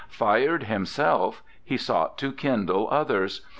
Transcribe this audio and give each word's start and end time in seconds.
Fired 0.09 0.63
himself, 0.63 1.43
he 1.63 1.77
sought 1.77 2.17
to 2.17 2.31
kindle 2.31 2.87
others. 2.89 3.41